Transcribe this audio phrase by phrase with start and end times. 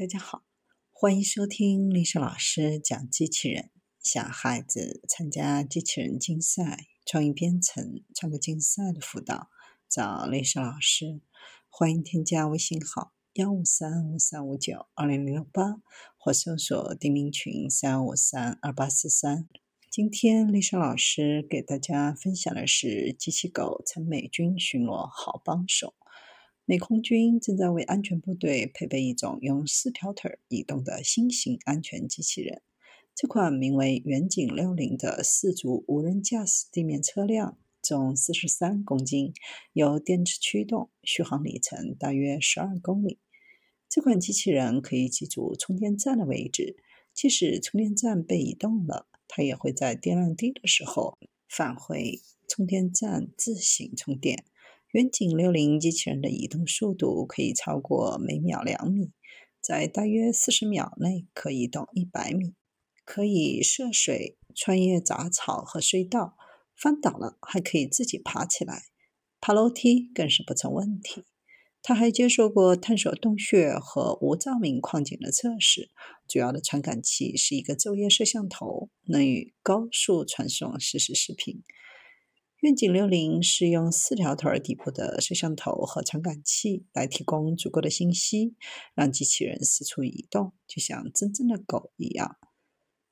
[0.00, 0.44] 大家好，
[0.90, 3.70] 欢迎收听丽莎老师讲机器人。
[4.02, 9.50] 小孩子参加机器人竞赛、创意编程、创客竞赛的辅导，
[9.90, 11.20] 找丽莎老师。
[11.68, 15.82] 欢迎添加微信号幺五三五三五九二零零八，
[16.16, 19.46] 或搜索钉钉群三五三二八四三。
[19.90, 25.92] 今天丽莎老师给大家分享的是机器狗成美军巡逻好帮手。
[26.70, 32.62] 美空军正在为安全部队配备一种用四条腿移动的新型安全机器人。
[33.12, 39.34] 这款名为“远景六零”的四足无人驾驶地面车辆，重四十三公斤，
[39.72, 43.18] 由电池驱动，续航里程大约十二公里。
[43.88, 46.76] 这款机器人可以记住充电站的位置，
[47.12, 54.44] 即使充电站被移动了，它也会在电量低的时候返回充电站自行充电。
[54.92, 59.12] 远景六零机器人的移动速度可以超过每秒两米，
[59.60, 62.54] 在大约四十秒内可移动一百米，
[63.04, 66.36] 可以涉水、穿越杂草和隧道，
[66.74, 68.86] 翻倒了还可以自己爬起来，
[69.40, 71.22] 爬楼梯更是不成问题。
[71.82, 75.90] 它还接受过探索洞穴和无照明矿井的测试，
[76.26, 81.62] 主要的传感器是一个昼夜摄像头，能与高速传送实时视频。
[82.60, 88.54] 远景六零是用四条腿底部的摄像头和传感器来提供足够的信息，
[88.94, 92.36] 让机器人四处移动，就像真正的狗一样。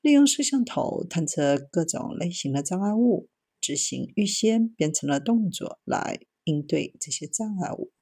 [0.00, 3.28] 利用摄像头探测各种类型的障碍物，
[3.60, 7.92] 执行预先编程的动作来应对这些障碍物。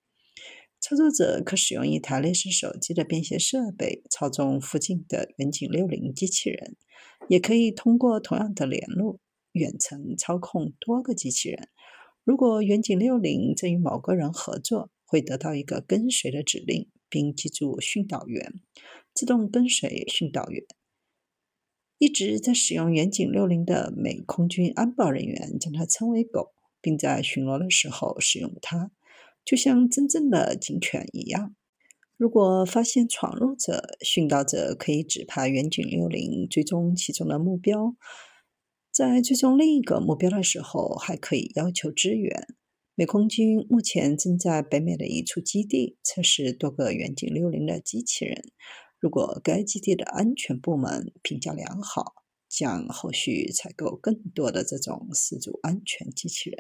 [0.81, 6.77] 操作者可使用一台类似手机的便携设备操纵附近的远景六零机器人，
[7.29, 9.21] 也可以通过同样的联络。
[9.55, 11.69] 远程操控多个机器人。
[12.23, 18.61] 如果远景六零正与某个人合作，会得到一个跟随的指令，并记住训导员，
[19.15, 20.65] 自动跟随训导员。
[21.99, 26.53] 一直在使用远景六零的美空军安保人员将它称为“狗”，
[26.83, 28.91] 并在巡逻的时候使用它，
[29.45, 31.55] 就像真正的警犬一样。
[32.17, 37.95] 如果发现闯入者，训导者可以指派远景六零追踪其中的目标。
[38.95, 42.47] 在追踪另一个目标的时候，还可以要求支援。
[42.95, 48.53] 美空军目前正在北美的一处基地测试多个远景六零的机器人。
[49.01, 52.15] 如果该基地的安全部门评价良好，
[52.49, 56.53] 将后续采购更多的这种四足安全机器人。